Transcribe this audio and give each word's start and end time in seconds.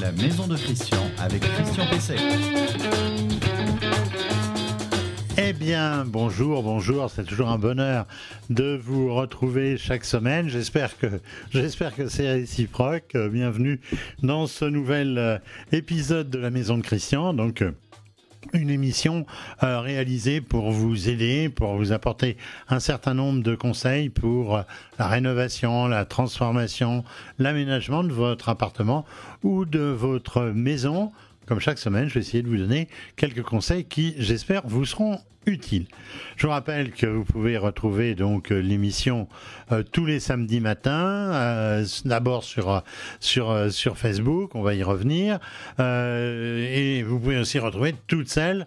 la 0.00 0.12
maison 0.12 0.46
de 0.46 0.56
Christian 0.56 1.02
avec 1.18 1.40
Christian 1.40 1.86
Pesset. 1.86 2.16
Eh 5.38 5.52
bien, 5.54 6.04
bonjour, 6.04 6.62
bonjour, 6.62 7.10
c'est 7.10 7.24
toujours 7.24 7.48
un 7.48 7.56
bonheur 7.56 8.06
de 8.50 8.78
vous 8.80 9.14
retrouver 9.14 9.78
chaque 9.78 10.04
semaine. 10.04 10.50
J'espère 10.50 10.98
que, 10.98 11.06
j'espère 11.50 11.94
que 11.94 12.08
c'est 12.08 12.30
réciproque. 12.30 13.16
Bienvenue 13.16 13.80
dans 14.22 14.46
ce 14.46 14.66
nouvel 14.66 15.16
euh, 15.16 15.38
épisode 15.72 16.28
de 16.28 16.38
la 16.38 16.50
Maison 16.50 16.76
de 16.76 16.82
Christian. 16.82 17.32
Donc, 17.32 17.62
euh, 17.62 17.72
une 18.52 18.70
émission 18.70 19.26
euh, 19.62 19.80
réalisée 19.80 20.40
pour 20.40 20.70
vous 20.70 21.08
aider, 21.08 21.48
pour 21.48 21.76
vous 21.76 21.92
apporter 21.92 22.36
un 22.68 22.80
certain 22.80 23.14
nombre 23.14 23.42
de 23.42 23.54
conseils 23.54 24.08
pour 24.08 24.62
la 24.98 25.08
rénovation, 25.08 25.88
la 25.88 26.04
transformation, 26.04 27.04
l'aménagement 27.38 28.04
de 28.04 28.12
votre 28.12 28.48
appartement 28.48 29.04
ou 29.42 29.64
de 29.64 29.80
votre 29.80 30.42
maison. 30.42 31.12
Comme 31.46 31.60
chaque 31.60 31.78
semaine, 31.78 32.08
je 32.08 32.14
vais 32.14 32.20
essayer 32.20 32.42
de 32.42 32.48
vous 32.48 32.56
donner 32.56 32.88
quelques 33.16 33.42
conseils 33.42 33.84
qui, 33.84 34.14
j'espère, 34.18 34.66
vous 34.66 34.84
seront 34.86 35.18
utile. 35.46 35.86
Je 36.36 36.46
vous 36.46 36.52
rappelle 36.52 36.92
que 36.92 37.06
vous 37.06 37.24
pouvez 37.24 37.56
retrouver 37.56 38.14
donc 38.14 38.50
euh, 38.50 38.60
l'émission 38.60 39.28
euh, 39.72 39.82
tous 39.82 40.06
les 40.06 40.20
samedis 40.20 40.60
matins, 40.60 41.32
euh, 41.32 41.84
d'abord 42.04 42.44
sur 42.44 42.82
sur 43.20 43.72
sur 43.72 43.98
Facebook, 43.98 44.54
on 44.54 44.62
va 44.62 44.74
y 44.74 44.82
revenir, 44.82 45.38
et 45.78 47.02
vous 47.02 47.18
pouvez 47.18 47.38
aussi 47.38 47.58
retrouver 47.58 47.94
toutes 48.06 48.28
celles 48.28 48.66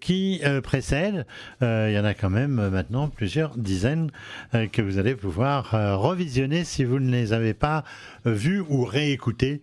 qui 0.00 0.40
précèdent. 0.62 1.26
il 1.60 1.92
y 1.92 1.98
en 1.98 2.04
a 2.04 2.14
quand 2.14 2.30
même 2.30 2.68
maintenant 2.70 3.08
plusieurs 3.08 3.56
dizaines 3.56 4.10
que 4.52 4.82
vous 4.82 4.98
allez 4.98 5.14
pouvoir 5.14 5.70
revisionner 6.00 6.64
si 6.64 6.84
vous 6.84 6.98
ne 6.98 7.10
les 7.10 7.32
avez 7.32 7.54
pas 7.54 7.84
vues 8.26 8.62
ou 8.68 8.84
réécoutées 8.84 9.62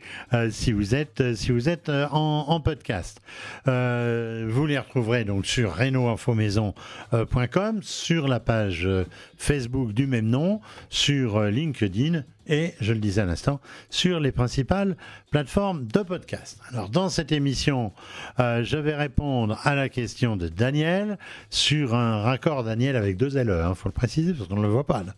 si 0.49 0.71
vous 0.71 0.95
êtes 0.95 1.35
si 1.35 1.51
vous 1.51 1.69
êtes 1.69 1.89
en, 1.89 2.45
en 2.47 2.59
podcast. 2.59 3.21
vous 3.65 4.65
les 4.65 4.77
retrouverez 4.77 5.23
donc 5.23 5.45
sur 5.45 5.75
Renault 5.75 6.07
Info 6.07 6.33
maison.com, 6.33 7.81
sur 7.81 8.27
la 8.27 8.39
page 8.39 8.85
euh, 8.85 9.05
Facebook 9.37 9.93
du 9.93 10.07
même 10.07 10.27
nom, 10.27 10.61
sur 10.89 11.37
euh, 11.37 11.49
LinkedIn 11.49 12.23
et, 12.47 12.73
je 12.81 12.93
le 12.93 12.99
disais 12.99 13.21
à 13.21 13.25
l'instant, 13.25 13.59
sur 13.89 14.19
les 14.19 14.31
principales 14.31 14.97
plateformes 15.31 15.87
de 15.87 16.01
podcast. 16.01 16.59
Alors, 16.71 16.89
dans 16.89 17.09
cette 17.09 17.31
émission, 17.31 17.91
euh, 18.39 18.63
je 18.63 18.77
vais 18.77 18.95
répondre 18.95 19.59
à 19.63 19.75
la 19.75 19.89
question 19.89 20.35
de 20.35 20.47
Daniel 20.47 21.17
sur 21.49 21.95
un 21.95 22.21
raccord, 22.21 22.63
Daniel 22.63 22.95
avec 22.95 23.17
deux 23.17 23.37
L, 23.37 23.47
il 23.47 23.51
hein, 23.53 23.75
faut 23.75 23.89
le 23.89 23.93
préciser 23.93 24.33
parce 24.33 24.49
qu'on 24.49 24.57
ne 24.57 24.61
le 24.61 24.67
voit 24.67 24.85
pas 24.85 25.03
là, 25.03 25.13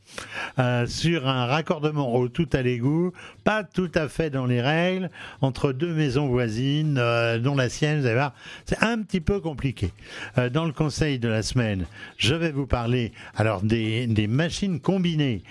euh, 0.60 0.88
sur 0.88 1.28
un 1.28 1.48
raccordement 1.48 2.14
au 2.14 2.30
tout 2.30 2.48
à 2.54 2.62
l'égout, 2.62 3.12
pas 3.44 3.64
tout 3.64 3.92
à 3.96 4.08
fait 4.08 4.30
dans 4.30 4.46
les 4.46 4.62
règles, 4.62 5.10
entre 5.42 5.72
deux 5.72 5.94
maisons 5.94 6.28
voisines, 6.28 6.98
euh, 6.98 7.40
dont 7.40 7.56
la 7.56 7.70
sienne, 7.70 8.00
vous 8.00 8.06
allez 8.06 8.16
voir, 8.16 8.34
c'est 8.66 8.82
un 8.84 9.02
petit 9.02 9.22
peu 9.22 9.40
compliqué. 9.40 9.92
dans 10.54 10.66
le 10.66 10.74
conseil 10.74 11.20
de 11.20 11.28
la 11.28 11.42
semaine, 11.42 11.86
je 12.18 12.36
vais 12.36 12.52
vous 12.52 12.68
parler 12.68 13.12
alors 13.36 13.62
des, 13.62 14.08
des 14.08 14.28
machines 14.28 14.80
combinées 14.80 15.44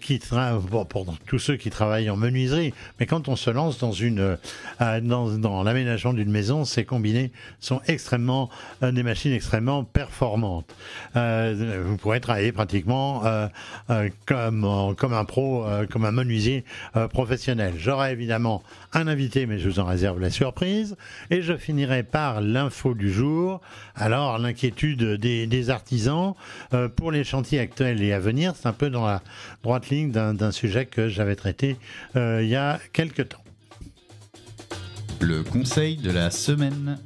qui 0.00 0.18
travaillent 0.18 0.60
pour 0.88 1.01
tous 1.26 1.38
ceux 1.38 1.56
qui 1.56 1.70
travaillent 1.70 2.10
en 2.10 2.16
menuiserie. 2.16 2.72
Mais 3.00 3.06
quand 3.06 3.28
on 3.28 3.36
se 3.36 3.50
lance 3.50 3.78
dans 3.78 3.92
une 3.92 4.38
euh, 4.80 5.00
dans, 5.00 5.62
l'aménagement 5.62 6.12
d'une 6.12 6.30
maison, 6.30 6.64
ces 6.64 6.84
combinés 6.84 7.32
sont 7.60 7.80
extrêmement 7.86 8.50
euh, 8.82 8.92
des 8.92 9.02
machines 9.02 9.32
extrêmement 9.32 9.84
performantes. 9.84 10.74
Euh, 11.16 11.82
vous 11.84 11.96
pourrez 11.96 12.20
travailler 12.20 12.52
pratiquement 12.52 13.22
comme 14.26 14.94
comme 14.96 15.12
un 15.12 15.24
pro, 15.24 15.66
comme 15.90 16.04
un 16.04 16.12
menuisier 16.12 16.64
professionnel. 17.12 17.74
J'aurai 17.78 18.12
évidemment 18.12 18.62
un 18.92 19.06
invité, 19.06 19.46
mais 19.46 19.58
je 19.58 19.68
vous 19.68 19.80
en 19.80 19.84
réserve 19.84 20.20
la 20.20 20.30
surprise. 20.30 20.96
Et 21.30 21.42
je 21.42 21.56
finirai 21.56 22.02
par 22.02 22.40
l'info 22.40 22.94
du 22.94 23.12
jour. 23.12 23.60
Alors 23.94 24.38
l'inquiétude 24.38 25.02
des, 25.02 25.46
des 25.46 25.70
artisans 25.70 26.34
pour 26.96 27.12
les 27.12 27.24
chantiers 27.24 27.60
actuels 27.60 28.02
et 28.02 28.12
à 28.12 28.20
venir, 28.20 28.54
c'est 28.56 28.68
un 28.68 28.72
peu 28.72 28.90
dans 28.90 29.06
la 29.06 29.22
droite 29.62 29.88
ligne 29.88 30.10
d'un 30.10 30.50
sujet 30.50 30.86
que 30.92 31.08
j'avais 31.08 31.34
traité 31.34 31.76
euh, 32.14 32.40
il 32.42 32.48
y 32.48 32.56
a 32.56 32.78
quelques 32.92 33.30
temps. 33.30 33.42
Le 35.20 35.42
conseil 35.42 35.96
de 35.96 36.10
la 36.10 36.30
semaine. 36.30 36.98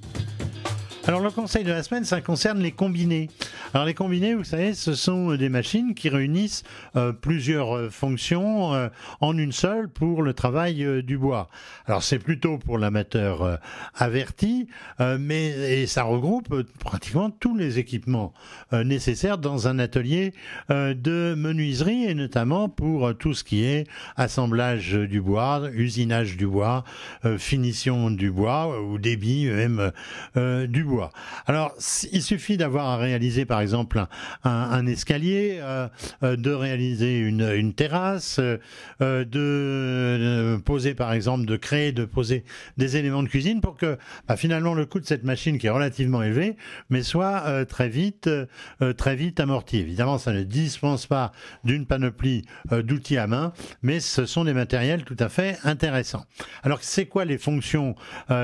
Alors 1.06 1.20
le 1.20 1.30
conseil 1.30 1.64
de 1.64 1.70
la 1.70 1.82
semaine, 1.82 2.04
ça 2.04 2.20
concerne 2.20 2.60
les 2.60 2.72
combinés. 2.72 3.30
Alors 3.76 3.84
les 3.84 3.92
combinés, 3.92 4.32
vous 4.32 4.42
savez, 4.42 4.72
ce 4.72 4.94
sont 4.94 5.34
des 5.34 5.50
machines 5.50 5.94
qui 5.94 6.08
réunissent 6.08 6.62
euh, 6.96 7.12
plusieurs 7.12 7.76
euh, 7.76 7.90
fonctions 7.90 8.72
euh, 8.72 8.88
en 9.20 9.36
une 9.36 9.52
seule 9.52 9.90
pour 9.90 10.22
le 10.22 10.32
travail 10.32 11.02
du 11.02 11.18
bois. 11.18 11.50
Alors 11.84 12.02
c'est 12.02 12.18
plutôt 12.18 12.56
pour 12.56 12.78
l'amateur 12.78 13.60
averti, 13.94 14.66
mais 14.98 15.86
ça 15.86 16.04
regroupe 16.04 16.62
pratiquement 16.78 17.30
tous 17.30 17.54
les 17.54 17.78
équipements 17.78 18.32
nécessaires 18.72 19.38
dans 19.38 19.68
un 19.68 19.78
atelier 19.78 20.32
de 20.70 21.34
menuiserie 21.36 22.04
et 22.04 22.14
notamment 22.14 22.68
pour 22.68 23.14
tout 23.16 23.34
ce 23.34 23.44
qui 23.44 23.64
est 23.64 23.86
assemblage 24.16 24.92
du 24.92 25.20
bois, 25.20 25.68
usinage 25.74 26.36
du 26.36 26.46
bois, 26.46 26.84
finition 27.38 28.10
du 28.10 28.30
bois 28.30 28.80
ou 28.82 28.98
débit 28.98 29.46
même 29.46 29.92
du 30.34 30.84
bois. 30.84 31.10
Alors, 31.46 31.74
il 32.12 32.22
suffit 32.22 32.56
d'avoir 32.56 32.86
à 32.86 32.96
réaliser, 32.96 33.44
par 33.44 33.60
exemple, 33.60 33.65
un, 34.44 34.86
escalier, 34.86 35.58
euh, 35.60 35.88
euh, 36.22 36.36
de 36.36 36.50
réaliser 36.50 37.18
une, 37.18 37.72
terrasse, 37.74 38.40
euh, 39.00 39.24
de, 39.24 40.58
poser, 40.64 40.94
par 40.94 41.12
exemple, 41.12 41.46
de 41.46 41.56
créer, 41.56 41.92
de 41.92 42.04
poser 42.04 42.44
des 42.76 42.96
éléments 42.96 43.22
de 43.22 43.28
cuisine 43.28 43.60
pour 43.60 43.76
que, 43.76 43.98
bah, 44.28 44.36
finalement, 44.36 44.74
le 44.74 44.86
coût 44.86 45.00
de 45.00 45.06
cette 45.06 45.24
machine, 45.24 45.58
qui 45.58 45.66
est 45.66 45.70
relativement 45.70 46.22
élevé, 46.22 46.56
mais 46.90 47.02
soit 47.02 47.64
très 47.66 47.88
vite, 47.88 48.30
très 48.96 49.16
vite 49.16 49.40
amorti. 49.40 49.78
Évidemment, 49.78 50.18
ça 50.18 50.32
ne 50.32 50.42
dispense 50.42 51.06
pas 51.06 51.32
d'une 51.64 51.86
panoplie 51.86 52.44
d'outils 52.70 53.18
à 53.18 53.26
main, 53.26 53.52
mais 53.82 54.00
ce 54.00 54.26
sont 54.26 54.44
des 54.44 54.54
matériels 54.54 55.04
tout 55.04 55.16
à 55.18 55.28
fait 55.28 55.58
intéressants. 55.64 56.24
Alors, 56.62 56.78
c'est 56.82 57.06
quoi 57.06 57.24
les 57.24 57.38
fonctions 57.38 57.94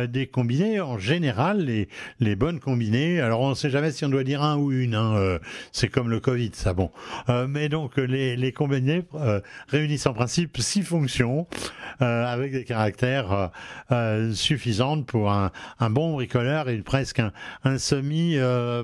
des 0.08 0.26
combinés? 0.26 0.80
En 0.80 0.98
général, 0.98 1.64
les, 1.64 1.88
les 2.20 2.36
bonnes 2.36 2.60
combinées. 2.60 3.20
Alors 3.20 3.40
on 3.40 3.50
ne 3.50 3.54
sait 3.54 3.70
jamais 3.70 3.90
si 3.90 4.04
on 4.04 4.08
doit 4.08 4.24
dire 4.24 4.42
un 4.42 4.56
ou 4.56 4.72
une. 4.72 4.94
Hein, 4.94 5.11
euh, 5.12 5.38
c'est 5.72 5.88
comme 5.88 6.10
le 6.10 6.20
Covid, 6.20 6.50
ça 6.54 6.74
bon. 6.74 6.90
Euh, 7.28 7.46
mais 7.48 7.68
donc 7.68 7.96
les, 7.96 8.36
les 8.36 8.52
combinés 8.52 9.04
euh, 9.14 9.40
réunissent 9.68 10.06
en 10.06 10.14
principe 10.14 10.58
six 10.58 10.82
fonctions 10.82 11.46
avec 12.00 12.50
des 12.52 12.64
caractères 12.64 13.50
suffisants 14.32 15.02
pour 15.02 15.30
un, 15.30 15.52
un, 15.78 15.90
bon 15.90 16.14
bricoleur 16.14 16.68
et 16.68 16.78
presque 16.78 17.20
un, 17.20 17.30
un 17.62 17.78
semi 17.78 18.36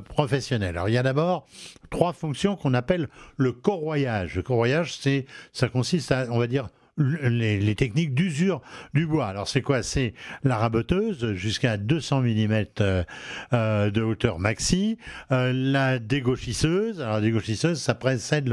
professionnel. 0.09 0.77
Alors 0.77 0.89
il 0.89 0.93
y 0.93 0.99
a 0.99 1.03
d'abord 1.03 1.47
trois 1.91 2.13
fonctions 2.13 2.55
qu'on 2.55 2.75
appelle 2.75 3.09
le 3.37 3.51
corroyage. 3.51 4.37
Le 4.37 4.43
corroyage, 4.43 4.97
c'est 4.97 5.27
ça 5.53 5.69
consiste 5.69 6.13
à, 6.13 6.27
on 6.31 6.39
va 6.39 6.47
dire, 6.47 6.69
les, 6.99 7.75
techniques 7.75 8.15
d'usure 8.15 8.61
du 8.95 9.07
bois. 9.07 9.27
Alors 9.27 9.49
c'est 9.49 9.63
quoi? 9.63 9.83
C'est 9.83 10.15
la 10.45 10.57
raboteuse 10.57 11.35
jusqu'à 11.35 11.77
200 11.77 12.23
mm 12.23 12.65
euh, 12.81 13.05
euh, 13.53 13.91
de 13.91 14.03
hauteur 14.03 14.39
maxi, 14.39 14.99
euh, 15.33 15.53
la 15.55 15.99
dégauchisseuse. 15.99 17.01
Alors 17.01 17.15
la 17.15 17.21
dégauchisseuse, 17.21 17.81
ça 17.81 17.95
précède 17.95 18.49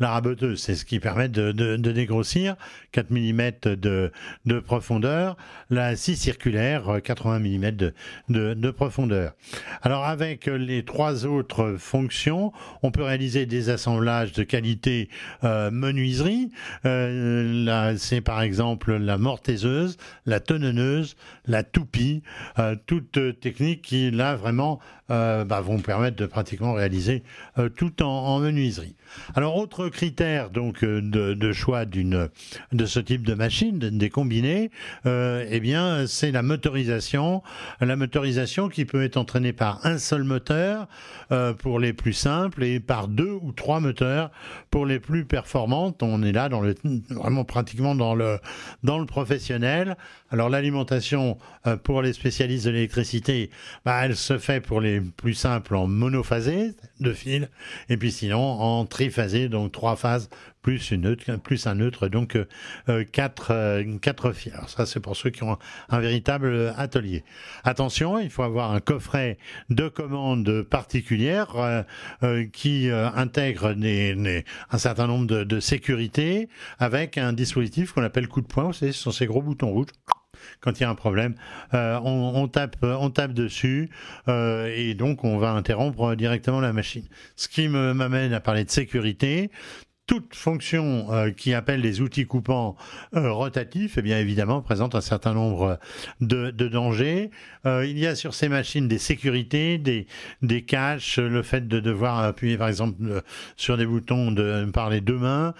la 0.00 0.10
raboteuse, 0.10 0.60
c'est 0.60 0.74
ce 0.74 0.84
qui 0.84 0.98
permet 0.98 1.28
de, 1.28 1.52
de, 1.52 1.92
dégrossir 1.92 2.56
4 2.92 3.10
mm 3.10 3.50
de, 3.76 4.10
de, 4.44 4.58
profondeur, 4.58 5.36
la 5.70 5.94
scie 5.96 6.16
circulaire 6.16 7.00
80 7.02 7.38
mm 7.38 7.70
de, 7.70 7.94
de, 8.28 8.70
profondeur. 8.70 9.34
Alors 9.82 10.04
avec 10.04 10.46
les 10.46 10.84
trois 10.84 11.26
autres 11.26 11.76
fonctions, 11.78 12.52
on 12.82 12.90
peut 12.90 13.02
réaliser 13.02 13.46
des 13.46 13.68
assemblages 13.68 14.32
de 14.32 14.42
qualité 14.42 15.08
menuiserie. 15.42 16.50
C'est 17.96 18.20
par 18.20 18.42
exemple 18.42 18.96
la 18.96 19.18
mortaiseuse, 19.18 19.96
la 20.26 20.40
tonneuse, 20.40 21.16
la 21.46 21.62
toupie, 21.62 22.22
euh, 22.58 22.76
toutes 22.86 23.40
techniques 23.40 23.82
qui 23.82 24.10
là 24.10 24.36
vraiment 24.36 24.80
euh, 25.10 25.44
bah, 25.44 25.60
vont 25.60 25.80
permettre 25.80 26.16
de 26.16 26.26
pratiquement 26.26 26.72
réaliser 26.72 27.22
euh, 27.58 27.68
tout 27.68 28.02
en, 28.02 28.38
menuiserie. 28.38 28.94
Alors 29.34 29.56
autre 29.56 29.88
critère 29.88 30.50
donc 30.50 30.84
de, 30.84 31.52
choix 31.52 31.84
d'une 31.84 32.28
de 32.72 32.86
ce 32.86 33.00
type 33.00 33.24
de 33.24 33.34
machine, 33.34 33.78
des 33.78 34.10
combinés, 34.10 34.70
eh 35.04 35.60
bien 35.60 36.06
c'est 36.06 36.32
la 36.32 36.42
motorisation, 36.42 37.42
la 37.80 37.94
motorisation 37.94 38.68
qui 38.68 38.84
peut 38.84 39.04
être 39.04 39.16
entraînée 39.16 39.52
par 39.52 39.84
un 39.86 39.98
seul 39.98 40.24
moteur 40.24 40.88
pour 41.58 41.78
les 41.78 41.92
plus 41.92 42.12
simples 42.12 42.64
et 42.64 42.80
par 42.80 43.06
deux 43.06 43.38
ou 43.40 43.52
trois 43.52 43.78
moteurs 43.78 44.30
pour 44.70 44.84
les 44.84 44.98
plus 44.98 45.24
performantes. 45.24 46.02
On 46.02 46.22
est 46.22 46.32
là 46.32 46.48
dans 46.48 46.60
le 46.60 46.74
vraiment 47.10 47.44
pratique 47.44 47.64
pratiquement 47.64 47.94
dans 47.94 48.14
le, 48.14 48.38
dans 48.82 48.98
le 48.98 49.06
professionnel. 49.06 49.96
Alors 50.30 50.50
l'alimentation 50.50 51.38
euh, 51.66 51.78
pour 51.78 52.02
les 52.02 52.12
spécialistes 52.12 52.66
de 52.66 52.72
l'électricité, 52.72 53.50
bah, 53.86 54.04
elle 54.04 54.16
se 54.16 54.36
fait 54.36 54.60
pour 54.60 54.82
les 54.82 54.93
plus 55.00 55.34
simples 55.34 55.74
en 55.74 55.86
monophasé 55.86 56.74
de 57.00 57.12
fil, 57.12 57.48
et 57.88 57.96
puis 57.96 58.12
sinon 58.12 58.40
en 58.40 58.86
triphasé, 58.86 59.48
donc 59.48 59.72
trois 59.72 59.96
phases 59.96 60.28
plus 60.62 60.92
une 60.92 61.14
plus 61.42 61.66
un 61.66 61.74
neutre, 61.74 62.08
donc 62.08 62.36
euh, 62.36 62.46
euh, 62.88 63.04
quatre, 63.04 63.82
quatre 64.00 64.32
fils. 64.32 64.54
Alors 64.54 64.70
ça, 64.70 64.86
c'est 64.86 65.00
pour 65.00 65.14
ceux 65.14 65.28
qui 65.30 65.42
ont 65.42 65.58
un, 65.90 66.00
véritable 66.00 66.72
atelier. 66.76 67.22
Attention, 67.64 68.18
il 68.18 68.30
faut 68.30 68.42
avoir 68.42 68.72
un 68.72 68.80
coffret 68.80 69.38
de 69.68 69.88
commandes 69.88 70.62
particulières 70.62 71.84
qui 72.52 72.88
intègre 72.90 73.74
un 74.70 74.78
certain 74.78 75.06
nombre 75.06 75.26
de, 75.26 75.44
de 75.44 75.60
sécurités 75.60 76.48
avec 76.78 77.18
un 77.18 77.32
dispositif 77.32 77.92
qu'on 77.92 78.02
appelle 78.02 78.28
coup 78.28 78.40
de 78.40 78.46
poing. 78.46 78.72
Ce 78.72 78.90
sont 78.92 79.10
ces 79.10 79.26
gros 79.26 79.42
boutons 79.42 79.70
rouges 79.70 79.88
quand 80.60 80.80
il 80.80 80.82
y 80.82 80.86
a 80.86 80.90
un 80.90 80.94
problème, 80.94 81.34
euh, 81.74 81.98
on, 82.02 82.46
tape, 82.48 82.76
on 82.82 83.10
tape 83.10 83.32
dessus 83.32 83.90
euh, 84.28 84.72
et 84.74 84.94
donc 84.94 85.24
on 85.24 85.38
va 85.38 85.50
interrompre 85.50 86.14
directement 86.14 86.60
la 86.60 86.72
machine. 86.72 87.04
Ce 87.36 87.48
qui 87.48 87.68
m'amène 87.68 88.32
à 88.32 88.40
parler 88.40 88.64
de 88.64 88.70
sécurité 88.70 89.50
toute 90.06 90.34
fonction 90.34 91.06
euh, 91.12 91.30
qui 91.30 91.54
appelle 91.54 91.80
les 91.80 92.00
outils 92.02 92.26
coupants 92.26 92.76
euh, 93.14 93.32
rotatifs, 93.32 93.96
eh 93.96 94.02
bien 94.02 94.18
évidemment, 94.18 94.60
présente 94.60 94.94
un 94.94 95.00
certain 95.00 95.32
nombre 95.32 95.78
de, 96.20 96.50
dangers. 96.50 97.30
Euh, 97.64 97.86
il 97.86 97.98
y 97.98 98.06
a 98.06 98.14
sur 98.14 98.34
ces 98.34 98.48
machines 98.48 98.86
des 98.86 98.98
sécurités, 98.98 99.78
des, 99.78 100.06
des 100.42 100.62
caches, 100.62 101.18
le 101.18 101.42
fait 101.42 101.66
de 101.68 101.80
devoir 101.80 102.18
appuyer 102.18 102.58
par 102.58 102.68
exemple 102.68 103.22
sur 103.56 103.78
des 103.78 103.86
boutons 103.86 104.30
de, 104.30 104.70
par 104.72 104.90
les 104.90 105.00
deux 105.00 105.18
mains 105.18 105.54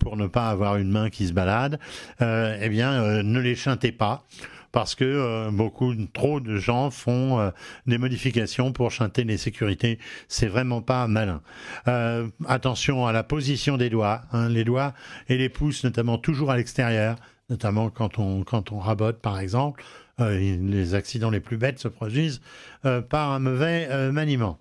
pour 0.00 0.16
ne 0.16 0.26
pas 0.26 0.48
avoir 0.48 0.76
une 0.76 0.90
main 0.90 1.10
qui 1.10 1.26
se 1.28 1.32
balade. 1.32 1.78
eh 2.20 2.68
bien, 2.68 3.22
ne 3.22 3.40
les 3.40 3.54
chantez 3.54 3.92
pas 3.92 4.24
parce 4.72 4.94
que 4.94 5.04
euh, 5.04 5.50
beaucoup 5.50 5.94
trop 6.12 6.40
de 6.40 6.56
gens 6.56 6.90
font 6.90 7.40
euh, 7.40 7.50
des 7.86 7.98
modifications 7.98 8.72
pour 8.72 8.90
chanter 8.90 9.24
les 9.24 9.36
sécurités. 9.36 9.98
C'est 10.28 10.46
vraiment 10.46 10.82
pas 10.82 11.06
malin. 11.06 11.42
Euh, 11.88 12.28
attention 12.46 13.06
à 13.06 13.12
la 13.12 13.22
position 13.22 13.76
des 13.76 13.90
doigts, 13.90 14.22
hein, 14.32 14.48
les 14.48 14.64
doigts 14.64 14.94
et 15.28 15.36
les 15.36 15.48
pouces 15.48 15.84
notamment 15.84 16.18
toujours 16.18 16.50
à 16.50 16.56
l'extérieur, 16.56 17.16
notamment 17.48 17.90
quand 17.90 18.18
on 18.18 18.44
quand 18.44 18.72
on 18.72 18.78
rabote 18.78 19.20
par 19.20 19.38
exemple. 19.40 19.84
les 20.18 20.94
accidents 20.94 21.30
les 21.30 21.40
plus 21.40 21.56
bêtes 21.56 21.78
se 21.78 21.88
produisent 21.88 22.42
par 22.82 23.32
un 23.32 23.38
mauvais 23.38 24.12
maniement 24.12 24.58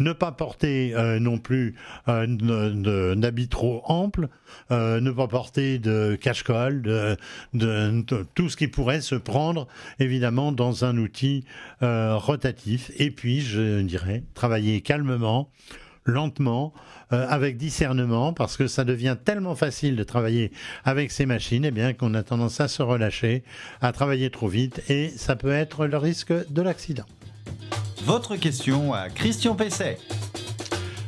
ne 0.00 0.12
pas 0.12 0.32
porter 0.32 0.92
euh, 0.94 1.20
non 1.20 1.38
plus 1.38 1.76
euh, 2.08 3.14
d'habits 3.14 3.48
trop 3.48 3.82
amples, 3.84 4.28
euh, 4.70 5.00
ne 5.00 5.10
pas 5.10 5.28
porter 5.28 5.78
de 5.78 6.18
cache-colle, 6.20 6.82
de, 6.82 8.26
tout 8.34 8.48
ce 8.48 8.56
qui 8.56 8.66
pourrait 8.66 9.02
se 9.02 9.14
prendre 9.14 9.68
évidemment 9.98 10.50
dans 10.52 10.84
un 10.84 10.96
outil 10.96 11.44
rotatif. 11.80 12.90
Et 12.96 13.10
puis, 13.10 13.40
je 13.40 13.82
dirais, 13.82 14.24
travailler 14.34 14.80
calmement, 14.80 15.50
lentement, 16.04 16.72
avec 17.10 17.56
discernement, 17.56 18.32
parce 18.32 18.56
que 18.56 18.66
ça 18.66 18.84
devient 18.84 19.16
tellement 19.22 19.54
facile 19.54 19.96
de 19.96 20.04
travailler 20.04 20.50
avec 20.84 21.10
ces 21.10 21.26
machines, 21.26 21.64
eh 21.64 21.70
bien 21.70 21.92
qu'on 21.92 22.14
a 22.14 22.22
tendance 22.22 22.60
à 22.60 22.68
se 22.68 22.82
relâcher, 22.82 23.42
à 23.80 23.92
travailler 23.92 24.30
trop 24.30 24.48
vite, 24.48 24.82
et 24.88 25.08
ça 25.10 25.36
peut 25.36 25.52
être 25.52 25.86
le 25.86 25.96
risque 25.98 26.32
de 26.32 26.62
l'accident. 26.62 27.06
Votre 28.04 28.36
question 28.36 28.94
à 28.94 29.10
Christian 29.10 29.54
Pesset. 29.54 29.98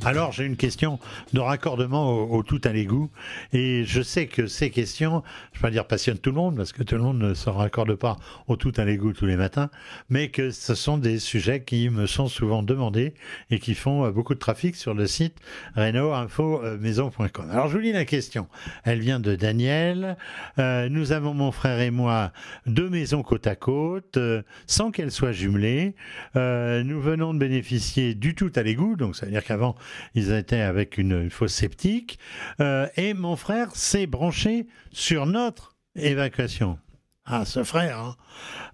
Alors 0.04 0.32
j'ai 0.32 0.44
une 0.44 0.56
question 0.56 0.98
de 1.32 1.38
raccordement 1.38 2.24
au, 2.24 2.42
tout 2.42 2.60
à 2.64 2.70
l'égout 2.70 3.08
et 3.52 3.84
je 3.84 4.02
sais 4.02 4.26
que 4.26 4.48
ces 4.48 4.70
questions, 4.70 5.22
je 5.52 5.58
ne 5.58 5.62
vais 5.62 5.68
pas 5.68 5.70
dire 5.70 5.86
passionnent 5.86 6.18
tout 6.18 6.30
le 6.30 6.36
monde 6.36 6.56
parce 6.56 6.72
que 6.72 6.82
tout 6.82 6.96
le 6.96 7.02
monde 7.02 7.18
ne 7.18 7.34
se 7.34 7.48
raccorde 7.48 7.94
pas 7.94 8.16
au 8.48 8.56
tout 8.56 8.72
à 8.78 8.84
l'égout 8.84 9.12
tous 9.12 9.26
les 9.26 9.36
matins, 9.36 9.70
mais 10.10 10.28
que 10.30 10.50
ce 10.50 10.74
sont 10.74 10.98
des 10.98 11.20
sujets 11.20 11.62
qui 11.62 11.88
me 11.88 12.06
sont 12.06 12.26
souvent 12.26 12.64
demandés 12.64 13.14
et 13.50 13.60
qui 13.60 13.76
font 13.76 14.04
euh, 14.04 14.10
beaucoup 14.10 14.34
de 14.34 14.40
trafic 14.40 14.74
sur 14.74 14.92
le 14.92 15.06
site 15.06 15.36
reno-info-maison.com. 15.76 17.50
Alors 17.52 17.68
je 17.68 17.74
vous 17.74 17.82
lis 17.82 17.92
la 17.92 18.04
question. 18.04 18.48
Elle 18.82 18.98
vient 18.98 19.20
de 19.20 19.36
Daniel. 19.36 20.16
Euh, 20.58 20.88
nous 20.88 21.12
avons 21.12 21.32
mon 21.32 21.52
frère 21.52 21.78
et 21.78 21.92
moi 21.92 22.32
deux 22.66 22.90
maisons 22.90 23.22
côte 23.22 23.46
à 23.46 23.54
côte 23.54 24.16
euh, 24.16 24.42
sans 24.66 24.90
qu'elles 24.90 25.12
soient 25.12 25.30
jumelées. 25.32 25.94
nous 26.34 27.00
venons 27.00 27.34
de 27.34 27.38
bénéficier 27.38 28.16
du 28.16 28.34
tout 28.34 28.50
à 28.56 28.62
l'égout, 28.62 28.96
donc 28.96 29.14
ça 29.14 29.26
veut 29.26 29.32
dire 29.32 29.44
qu'avant 29.44 29.76
ils 30.14 30.32
étaient 30.32 30.60
avec 30.60 30.98
une, 30.98 31.30
fosse 31.30 31.54
sceptique, 31.54 32.18
euh, 32.60 32.88
et 32.96 33.14
mon 33.14 33.36
frère 33.36 33.74
s'est 33.74 34.06
branché 34.06 34.66
sur 34.90 35.26
notre 35.26 35.76
évacuation. 35.96 36.78
Ah, 37.24 37.44
ce 37.44 37.62
frère, 37.62 37.98
hein. 37.98 38.16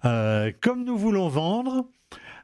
euh, 0.05 0.51
comme 0.61 0.83
nous 0.83 0.97
voulons 0.97 1.27
vendre, 1.27 1.87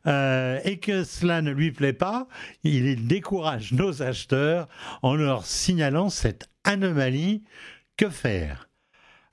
euh, 0.08 0.60
et 0.64 0.78
que 0.78 1.04
cela 1.04 1.42
ne 1.42 1.52
lui 1.52 1.72
plaît 1.72 1.94
pas, 1.94 2.28
il 2.64 3.08
décourage 3.08 3.74
nos 3.74 4.04
acheteurs 4.04 4.68
en 5.02 5.16
leur 5.16 5.46
signalant 5.46 6.10
cette 6.10 6.50
anomalie. 6.64 7.44
Que 7.98 8.10
faire? 8.10 8.65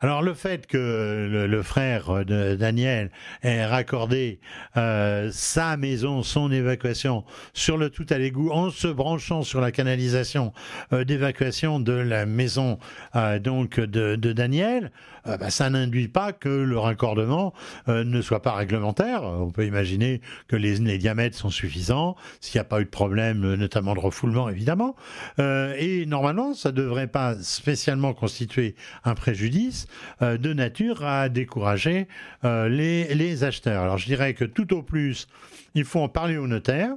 Alors 0.02 0.20
le 0.20 0.34
fait 0.34 0.66
que 0.66 1.46
le, 1.48 1.62
frère 1.62 2.24
de 2.24 2.56
Daniel 2.56 3.12
ait 3.44 3.64
raccordé 3.64 4.40
euh, 4.76 5.30
sa 5.32 5.76
maison, 5.76 6.24
son 6.24 6.50
évacuation 6.50 7.22
sur 7.54 7.78
le 7.78 7.88
tout 7.88 8.06
à 8.10 8.18
l'égout 8.18 8.50
en 8.50 8.70
se 8.70 8.88
branchant 8.88 9.42
sur 9.42 9.60
la 9.60 9.70
canalisation 9.70 10.52
euh, 10.92 11.04
d'évacuation 11.04 11.78
de 11.78 11.92
la 11.92 12.26
maison 12.26 12.80
euh, 13.14 13.38
donc 13.38 13.78
de, 13.78 14.16
Daniel, 14.32 14.90
bah, 15.24 15.50
ça 15.50 15.70
n'induit 15.70 16.08
pas 16.08 16.32
que 16.32 16.48
le 16.48 16.78
raccordement 16.78 17.52
ne 17.86 18.22
soit 18.22 18.42
pas 18.42 18.52
réglementaire. 18.52 19.22
On 19.22 19.50
peut 19.50 19.66
imaginer 19.66 20.20
que 20.48 20.56
les, 20.56 20.76
les 20.76 20.98
diamètres 20.98 21.36
sont 21.36 21.50
suffisants, 21.50 22.16
s'il 22.40 22.58
n'y 22.58 22.62
a 22.62 22.64
pas 22.64 22.80
eu 22.80 22.84
de 22.84 22.90
problème, 22.90 23.54
notamment 23.54 23.94
de 23.94 24.00
refoulement 24.00 24.48
évidemment. 24.48 24.96
et 25.38 26.04
normalement, 26.06 26.54
ça 26.54 26.70
ne 26.70 26.76
devrait 26.76 27.06
pas 27.06 27.34
spécialement 27.40 28.14
constituer 28.14 28.74
un 29.04 29.14
préjudice. 29.14 29.86
Euh, 30.22 30.38
de 30.38 30.52
nature 30.52 31.04
à 31.04 31.28
décourager 31.28 32.08
euh, 32.44 32.68
les, 32.68 33.44
acheteurs. 33.44 33.82
Alors 33.82 33.98
je 33.98 34.06
dirais 34.06 34.34
que 34.34 34.44
tout 34.44 34.74
au 34.74 34.82
plus, 34.82 35.26
il 35.74 35.84
faut 35.84 36.00
en 36.00 36.08
parler 36.08 36.36
au 36.36 36.46
notaire. 36.46 36.94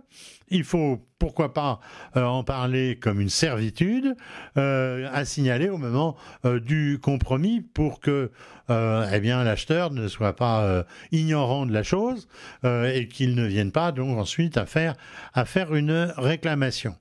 Il 0.50 0.64
faut, 0.64 1.08
pourquoi 1.20 1.54
pas, 1.54 1.80
euh, 2.16 2.24
en 2.24 2.44
parler 2.44 2.98
comme 3.02 3.20
une 3.20 3.30
servitude 3.30 4.16
à 4.56 5.26
signaler 5.26 5.70
au 5.70 5.78
moment 5.78 6.16
du 6.44 7.00
compromis 7.02 7.62
pour 7.62 8.00
que 8.00 8.32
eh 8.70 9.20
bien, 9.20 9.44
l'acheteur 9.44 9.92
ne 9.92 10.08
soit 10.08 10.36
pas 10.36 10.86
ignorant 11.12 11.66
de 11.66 11.74
la 11.74 11.84
chose 11.84 12.28
et 12.64 13.08
qu'il 13.08 13.36
ne 13.36 13.46
vienne 13.46 13.72
pas 13.72 13.92
donc 13.92 14.18
ensuite 14.18 14.58
à 14.58 14.66
faire, 14.66 14.96
à 15.34 15.46
faire 15.46 15.76
une 15.76 16.14
réclamation. 16.18 16.96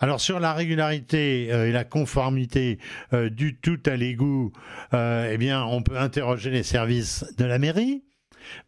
Alors 0.00 0.20
sur 0.20 0.38
la 0.38 0.52
régularité 0.52 1.48
euh, 1.50 1.68
et 1.68 1.72
la 1.72 1.84
conformité 1.84 2.78
euh, 3.12 3.30
du 3.30 3.56
tout 3.56 3.80
à 3.86 3.96
l'égout, 3.96 4.52
euh, 4.94 5.30
eh 5.32 5.38
bien, 5.38 5.64
on 5.64 5.82
peut 5.82 5.98
interroger 5.98 6.50
les 6.50 6.62
services 6.62 7.24
de 7.36 7.44
la 7.44 7.58
mairie. 7.58 8.04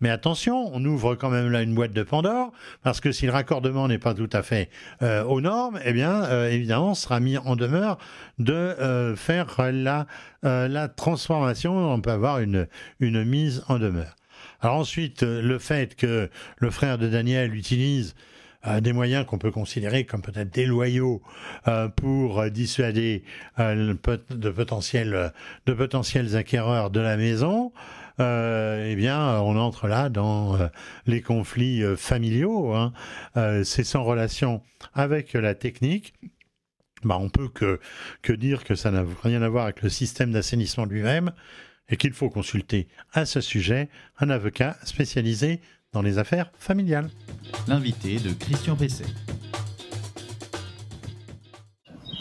Mais 0.01 0.11
attention, 0.11 0.71
on 0.73 0.85
ouvre 0.85 1.15
quand 1.15 1.31
même 1.31 1.51
là 1.51 1.63
une 1.63 1.75
boîte 1.75 1.93
de 1.93 2.03
Pandore, 2.03 2.53
parce 2.83 3.01
que 3.01 3.13
si 3.13 3.27
le 3.27 3.33
raccordement 3.33 3.89
n'est 3.89 3.99
pas 3.99 4.15
tout 4.15 4.31
à 4.33 4.43
fait 4.43 4.71
aux 5.01 5.41
normes, 5.41 5.79
eh 5.85 5.93
bien, 5.93 6.47
évidemment, 6.49 6.91
on 6.91 6.95
sera 6.95 7.21
mis 7.21 7.39
en 7.39 7.57
demeure 7.57 7.99
de 8.39 9.15
faire 9.17 9.71
la, 9.73 10.07
la 10.43 10.89
transformation. 10.89 11.93
On 11.93 12.01
peut 12.01 12.11
avoir 12.11 12.41
une, 12.41 12.67
une 13.01 13.25
mise 13.25 13.65
en 13.69 13.79
demeure. 13.79 14.17
Alors 14.61 14.77
ensuite, 14.77 15.23
le 15.23 15.59
fait 15.59 15.95
que 15.97 16.31
le 16.59 16.71
frère 16.71 16.99
de 16.99 17.09
Daniel 17.09 17.55
utilise 17.55 18.15
euh, 18.67 18.81
des 18.81 18.93
moyens 18.93 19.25
qu'on 19.25 19.39
peut 19.39 19.51
considérer 19.51 20.05
comme 20.05 20.21
peut-être 20.21 20.51
déloyaux 20.51 21.23
euh, 21.67 21.89
pour 21.89 22.45
dissuader 22.51 23.25
euh, 23.59 23.95
de, 23.95 24.51
potentiels, 24.51 25.33
de 25.65 25.73
potentiels 25.73 26.37
acquéreurs 26.37 26.91
de 26.91 27.01
la 27.01 27.17
maison, 27.17 27.73
eh 28.21 28.95
bien, 28.97 29.41
on 29.41 29.57
entre 29.57 29.89
là 29.89 30.09
dans 30.09 30.59
les 31.07 31.23
conflits 31.23 31.83
familiaux. 31.97 32.75
Hein. 32.75 32.93
C'est 33.65 33.85
sans 33.85 34.05
relation 34.05 34.63
avec 34.95 35.33
la 35.33 35.55
technique. 35.55 36.15
Bah, 37.03 37.19
on 37.19 37.31
peut 37.31 37.49
que, 37.49 37.81
que 38.23 38.33
dire 38.33 38.65
que 38.65 38.75
ça 38.75 38.91
n'a 38.91 39.05
rien 39.23 39.43
à 39.43 39.49
voir 39.49 39.65
avec 39.65 39.83
le 39.83 39.89
système 39.89 40.33
d'assainissement 40.33 40.85
lui-même 40.85 41.33
et 41.89 41.97
qu'il 41.97 42.13
faut 42.13 42.31
consulter 42.31 42.89
à 43.13 43.27
ce 43.27 43.41
sujet 43.41 43.89
un 44.19 44.31
avocat 44.31 44.77
spécialisé 44.85 45.61
dans 45.93 46.03
les 46.03 46.19
affaires 46.19 46.53
familiales. 46.59 47.11
L'invité 47.67 48.19
de 48.19 48.33
Christian 48.33 48.77
Pesset. 48.77 49.05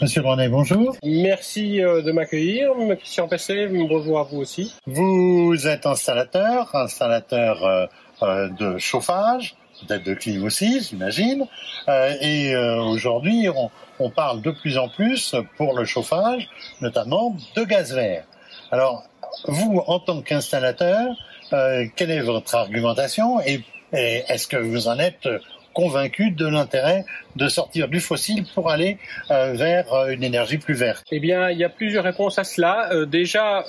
Monsieur 0.00 0.22
René, 0.22 0.48
bonjour. 0.48 0.96
Merci 1.04 1.82
euh, 1.82 2.00
de 2.00 2.10
m'accueillir, 2.10 2.70
Christian 2.98 3.28
Pesset. 3.28 3.66
Bonjour 3.68 4.18
à 4.18 4.22
vous 4.22 4.38
aussi. 4.38 4.74
Vous 4.86 5.66
êtes 5.66 5.84
installateur, 5.84 6.74
installateur 6.74 7.62
euh, 7.66 7.86
euh, 8.22 8.48
de 8.48 8.78
chauffage, 8.78 9.56
peut-être 9.86 10.02
de 10.04 10.14
clim 10.14 10.42
aussi, 10.44 10.80
j'imagine. 10.80 11.46
et 11.86 12.56
aujourd'hui, 12.56 13.50
on, 13.54 13.70
on, 13.98 14.08
parle 14.08 14.40
de 14.40 14.52
plus 14.52 14.78
en 14.78 14.88
plus 14.88 15.34
pour 15.58 15.76
le 15.76 15.84
chauffage, 15.84 16.48
notamment 16.80 17.36
de 17.54 17.64
gaz 17.64 17.94
vert. 17.94 18.24
Alors, 18.70 19.04
vous, 19.48 19.82
en 19.86 19.98
tant 19.98 20.22
qu'installateur, 20.22 21.14
quelle 21.50 22.10
est 22.10 22.22
votre 22.22 22.54
argumentation 22.54 23.38
et, 23.42 23.62
et 23.92 24.22
est-ce 24.28 24.46
que 24.46 24.56
vous 24.56 24.88
en 24.88 24.98
êtes 24.98 25.28
convaincu 25.72 26.30
de 26.30 26.46
l'intérêt 26.46 27.04
de 27.36 27.48
sortir 27.48 27.88
du 27.88 28.00
fossile 28.00 28.44
pour 28.54 28.70
aller 28.70 28.98
euh, 29.30 29.52
vers 29.52 29.92
euh, 29.92 30.10
une 30.10 30.22
énergie 30.22 30.58
plus 30.58 30.74
verte 30.74 31.06
Eh 31.10 31.20
bien, 31.20 31.50
il 31.50 31.58
y 31.58 31.64
a 31.64 31.68
plusieurs 31.68 32.04
réponses 32.04 32.38
à 32.38 32.44
cela. 32.44 32.92
Euh, 32.92 33.06
déjà, 33.06 33.64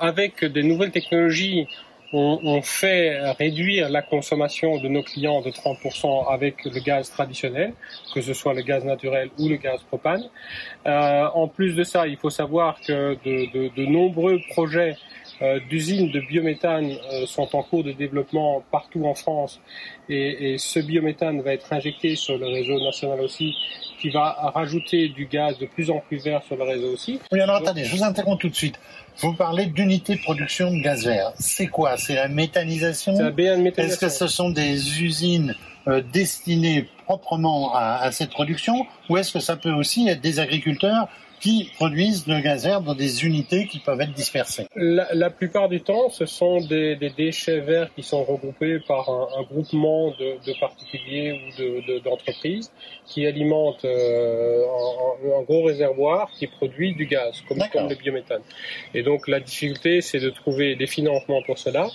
avec 0.00 0.44
des 0.44 0.62
nouvelles 0.62 0.90
technologies, 0.90 1.66
on, 2.12 2.62
fait 2.62 3.18
réduire 3.32 3.88
la 3.88 4.00
consommation 4.00 4.78
de 4.78 4.86
nos 4.86 5.02
clients 5.02 5.40
de 5.40 5.50
30% 5.50 6.32
avec 6.32 6.64
le 6.64 6.78
gaz 6.78 7.10
traditionnel, 7.10 7.72
que 8.14 8.20
ce 8.20 8.32
soit 8.34 8.54
le 8.54 8.62
gaz 8.62 8.84
naturel 8.84 9.30
ou 9.36 9.48
le 9.48 9.56
gaz 9.56 9.80
propane. 9.82 10.22
en 10.86 11.48
plus 11.48 11.74
de 11.74 11.82
ça, 11.82 12.06
il 12.06 12.16
faut 12.16 12.30
savoir 12.30 12.78
que 12.86 13.16
de, 13.24 13.86
nombreux 13.86 14.38
projets 14.50 14.92
euh, 14.92 15.23
d'usines 15.68 16.10
de 16.10 16.20
biométhane 16.20 16.96
euh, 17.12 17.26
sont 17.26 17.56
en 17.56 17.62
cours 17.62 17.82
de 17.82 17.92
développement 17.92 18.62
partout 18.70 19.04
en 19.04 19.14
France 19.14 19.60
et, 20.08 20.52
et, 20.52 20.58
ce 20.58 20.78
biométhane 20.78 21.40
va 21.42 21.52
être 21.52 21.72
injecté 21.72 22.14
sur 22.14 22.38
le 22.38 22.46
réseau 22.46 22.78
national 22.78 23.20
aussi, 23.20 23.54
qui 24.00 24.10
va 24.10 24.52
rajouter 24.54 25.08
du 25.08 25.26
gaz 25.26 25.58
de 25.58 25.66
plus 25.66 25.90
en 25.90 25.98
plus 25.98 26.22
vert 26.22 26.42
sur 26.44 26.56
le 26.56 26.62
réseau 26.62 26.92
aussi. 26.92 27.18
Oui, 27.32 27.40
alors 27.40 27.56
attendez, 27.56 27.84
je 27.84 27.96
vous 27.96 28.04
interromps 28.04 28.38
tout 28.38 28.48
de 28.48 28.54
suite. 28.54 28.78
Vous 29.18 29.32
parlez 29.32 29.66
d'unité 29.66 30.14
de 30.14 30.20
production 30.20 30.70
de 30.70 30.80
gaz 30.82 31.06
vert. 31.06 31.32
C'est 31.38 31.68
quoi? 31.68 31.96
C'est 31.96 32.14
la 32.14 32.28
méthanisation? 32.28 33.16
C'est 33.16 33.22
la 33.22 33.30
méthanisation. 33.30 33.82
Est-ce 33.82 33.98
que 33.98 34.08
ce 34.08 34.28
sont 34.28 34.50
des 34.50 35.02
usines 35.02 35.54
euh, 35.88 36.00
destinées 36.12 36.88
proprement 37.06 37.74
à, 37.74 37.96
à 37.96 38.12
cette 38.12 38.30
production? 38.30 38.86
Ou 39.08 39.16
est-ce 39.16 39.32
que 39.32 39.40
ça 39.40 39.56
peut 39.56 39.72
aussi 39.72 40.08
être 40.08 40.20
des 40.20 40.38
agriculteurs 40.38 41.08
qui 41.44 41.70
produisent 41.76 42.26
le 42.26 42.40
gaz 42.40 42.64
vert 42.64 42.80
dans 42.80 42.94
des 42.94 43.26
unités 43.26 43.66
qui 43.66 43.78
peuvent 43.78 44.00
être 44.00 44.14
dispersées 44.14 44.66
La, 44.74 45.08
la 45.12 45.28
plupart 45.28 45.68
du 45.68 45.82
temps, 45.82 46.08
ce 46.08 46.24
sont 46.24 46.60
des, 46.60 46.96
des, 46.96 47.10
déchets 47.10 47.60
verts 47.60 47.90
qui 47.94 48.02
sont 48.02 48.24
regroupés 48.24 48.78
par 48.88 49.10
un, 49.10 49.28
un 49.38 49.42
groupement 49.42 50.08
de, 50.12 50.42
de, 50.46 50.58
particuliers 50.58 51.38
ou 51.58 52.00
d'entreprises 52.00 52.68
de, 52.70 53.12
qui 53.12 53.26
alimentent 53.26 53.84
euh, 53.84 54.62
un, 54.64 55.38
un, 55.38 55.42
gros 55.42 55.64
réservoir 55.64 56.30
qui 56.30 56.46
produit 56.46 56.94
du 56.94 57.04
gaz, 57.04 57.42
comme, 57.46 57.58
comme 57.70 57.90
le 57.90 57.94
biométhane. 57.94 58.40
Et 58.94 59.02
donc 59.02 59.28
la 59.28 59.40
difficulté, 59.40 60.00
c'est 60.00 60.20
de 60.20 60.30
trouver 60.30 60.76
des 60.76 60.86
financements 60.86 61.42
pour 61.42 61.58
cela. 61.58 61.88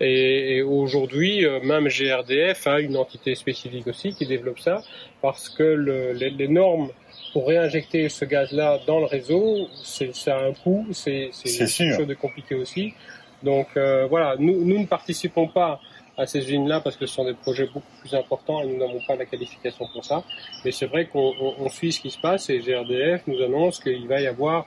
Et, 0.00 0.56
et 0.56 0.62
aujourd'hui, 0.62 1.46
euh, 1.46 1.60
même 1.62 1.88
GRDF 1.88 2.66
a 2.66 2.80
une 2.80 2.98
entité 2.98 3.34
spécifique 3.34 3.86
aussi 3.86 4.12
qui 4.12 4.26
développe 4.26 4.58
ça, 4.58 4.82
parce 5.22 5.48
que 5.48 5.62
le, 5.62 6.12
les, 6.12 6.28
les 6.28 6.48
normes 6.48 6.90
pour 7.32 7.46
réinjecter 7.46 8.08
ce 8.08 8.24
gaz-là 8.24 8.80
dans 8.86 8.98
le 8.98 9.06
réseau, 9.06 9.68
c'est 9.82 10.10
un 10.28 10.52
coût, 10.52 10.86
c'est 10.92 11.30
quelque 11.42 11.96
chose 11.96 12.06
de 12.06 12.14
compliqué 12.14 12.54
aussi. 12.54 12.94
Donc 13.42 13.68
euh, 13.76 14.06
voilà, 14.08 14.36
nous, 14.38 14.64
nous 14.64 14.78
ne 14.78 14.86
participons 14.86 15.48
pas 15.48 15.80
à 16.20 16.26
ces 16.26 16.40
usines-là 16.40 16.80
parce 16.80 16.96
que 16.96 17.06
ce 17.06 17.14
sont 17.14 17.24
des 17.24 17.34
projets 17.34 17.66
beaucoup 17.66 17.92
plus 18.00 18.14
importants 18.14 18.62
et 18.62 18.66
nous 18.66 18.76
n'avons 18.76 19.00
pas 19.06 19.16
la 19.16 19.24
qualification 19.24 19.86
pour 19.92 20.04
ça. 20.04 20.22
Mais 20.64 20.70
c'est 20.70 20.86
vrai 20.86 21.06
qu'on 21.06 21.68
suit 21.70 21.92
ce 21.92 22.00
qui 22.00 22.10
se 22.10 22.18
passe 22.18 22.50
et 22.50 22.58
GRDF 22.58 23.22
nous 23.26 23.42
annonce 23.42 23.80
qu'il 23.80 24.06
va 24.06 24.20
y 24.20 24.26
avoir 24.26 24.66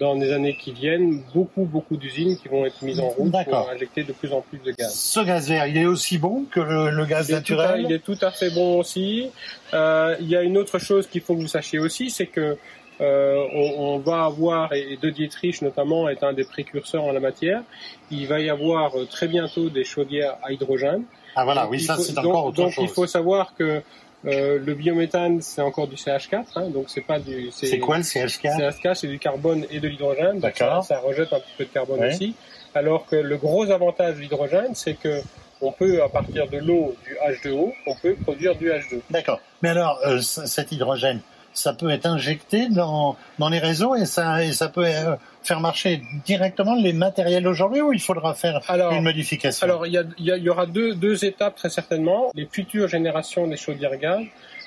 dans 0.00 0.14
les 0.14 0.32
années 0.32 0.56
qui 0.56 0.72
viennent, 0.72 1.22
beaucoup, 1.32 1.64
beaucoup 1.64 1.96
d'usines 1.96 2.36
qui 2.36 2.48
vont 2.48 2.66
être 2.66 2.82
mises 2.82 3.00
en 3.00 3.08
route 3.08 3.32
pour 3.44 3.70
injecter 3.70 4.02
de 4.02 4.12
plus 4.12 4.32
en 4.32 4.40
plus 4.40 4.58
de 4.58 4.72
gaz. 4.72 4.94
Ce 4.94 5.20
gaz 5.20 5.48
vert, 5.48 5.66
il 5.66 5.76
est 5.76 5.86
aussi 5.86 6.18
bon 6.18 6.44
que 6.50 6.60
le, 6.60 6.90
le 6.90 7.04
gaz 7.06 7.28
il 7.28 7.34
naturel? 7.34 7.86
Il 7.88 7.92
est 7.92 8.00
tout 8.00 8.18
à 8.20 8.30
fait 8.30 8.50
bon 8.50 8.80
aussi. 8.80 9.30
Euh, 9.72 10.16
il 10.20 10.28
y 10.28 10.36
a 10.36 10.42
une 10.42 10.58
autre 10.58 10.78
chose 10.78 11.06
qu'il 11.06 11.20
faut 11.20 11.34
que 11.34 11.40
vous 11.40 11.46
sachiez 11.46 11.78
aussi, 11.78 12.10
c'est 12.10 12.26
que 12.26 12.58
euh, 13.00 13.44
on, 13.52 13.94
on, 13.94 13.98
va 13.98 14.24
avoir, 14.24 14.72
et 14.72 14.96
De 15.00 15.10
Dietrich 15.10 15.62
notamment 15.62 16.08
est 16.08 16.22
un 16.22 16.32
des 16.32 16.44
précurseurs 16.44 17.04
en 17.04 17.12
la 17.12 17.20
matière, 17.20 17.62
il 18.10 18.26
va 18.28 18.40
y 18.40 18.48
avoir 18.48 18.96
euh, 18.96 19.04
très 19.04 19.26
bientôt 19.26 19.68
des 19.68 19.84
chaudières 19.84 20.36
à 20.42 20.52
hydrogène. 20.52 21.04
Ah 21.36 21.44
voilà, 21.44 21.66
oui, 21.68 21.80
ça 21.80 21.96
c'est 21.96 22.16
encore 22.18 22.46
autre 22.46 22.56
donc, 22.56 22.70
chose. 22.70 22.76
Donc 22.76 22.90
il 22.90 22.94
faut 22.94 23.06
savoir 23.08 23.54
que 23.56 23.82
euh, 24.26 24.58
le 24.58 24.74
biométhane, 24.74 25.42
c'est 25.42 25.60
encore 25.60 25.86
du 25.86 25.96
CH4, 25.96 26.44
hein, 26.56 26.70
donc 26.70 26.86
c'est 26.88 27.02
pas 27.02 27.18
du. 27.18 27.50
C'est 27.50 27.78
quoi 27.78 27.98
le 27.98 28.02
CH4 28.02 28.58
CH4, 28.58 28.94
c'est 28.94 29.06
du 29.06 29.18
carbone 29.18 29.66
et 29.70 29.80
de 29.80 29.88
l'hydrogène. 29.88 30.38
D'accord. 30.38 30.84
Ça, 30.84 30.96
ça, 30.96 31.00
rejette 31.00 31.32
un 31.32 31.40
petit 31.40 31.54
peu 31.58 31.64
de 31.64 31.70
carbone 31.70 32.00
ouais. 32.00 32.14
aussi. 32.14 32.34
Alors 32.74 33.06
que 33.06 33.16
le 33.16 33.36
gros 33.36 33.70
avantage 33.70 34.16
de 34.16 34.20
l'hydrogène, 34.20 34.74
c'est 34.74 34.94
que 34.94 35.20
on 35.60 35.72
peut, 35.72 36.02
à 36.02 36.08
partir 36.08 36.48
de 36.48 36.58
l'eau 36.58 36.94
du 37.04 37.16
H2O, 37.26 37.72
on 37.86 37.94
peut 37.96 38.14
produire 38.22 38.54
du 38.56 38.70
H2. 38.70 39.00
D'accord. 39.10 39.40
Mais 39.62 39.70
alors, 39.70 39.98
euh, 40.06 40.20
cet 40.20 40.72
hydrogène, 40.72 41.20
ça 41.54 41.72
peut 41.72 41.88
être 41.90 42.06
injecté 42.06 42.68
dans, 42.68 43.16
dans 43.38 43.48
les 43.48 43.60
réseaux 43.60 43.94
et 43.94 44.04
ça, 44.04 44.44
et 44.44 44.52
ça 44.52 44.68
peut 44.68 44.84
euh, 44.84 45.16
faire 45.42 45.60
marcher 45.60 46.02
directement 46.26 46.74
les 46.74 46.92
matériels 46.92 47.46
aujourd'hui 47.46 47.80
ou 47.80 47.92
il 47.92 48.00
faudra 48.00 48.34
faire 48.34 48.60
alors, 48.68 48.92
une 48.92 49.04
modification? 49.04 49.64
Alors, 49.64 49.86
il 49.86 49.92
y, 49.92 49.98
a, 49.98 50.04
il 50.18 50.26
y, 50.26 50.50
aura 50.50 50.66
deux, 50.66 50.94
deux 50.94 51.24
étapes 51.24 51.54
très 51.56 51.70
certainement. 51.70 52.30
Les 52.34 52.46
futures 52.46 52.88
générations 52.88 53.46
des 53.46 53.56
chaudières 53.56 53.96
gaz 53.96 54.24